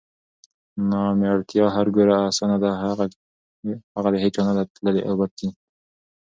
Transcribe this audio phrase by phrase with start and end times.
[0.91, 2.69] نامېړتیا هر ګوره اسانه ده
[3.89, 5.49] هغه د هیچا نه نده تللې اونه ځي